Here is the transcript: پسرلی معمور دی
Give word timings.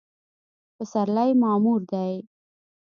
پسرلی 0.77 1.31
معمور 1.41 1.79
دی 1.91 2.15